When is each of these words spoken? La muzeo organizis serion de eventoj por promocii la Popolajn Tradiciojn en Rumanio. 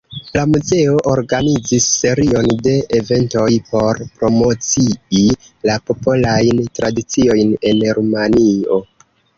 La 0.35 0.43
muzeo 0.51 0.95
organizis 1.11 1.89
serion 1.97 2.49
de 2.69 2.73
eventoj 3.01 3.45
por 3.69 4.01
promocii 4.23 5.29
la 5.71 5.79
Popolajn 5.93 6.67
Tradiciojn 6.81 7.59
en 7.75 7.87
Rumanio. 8.01 8.87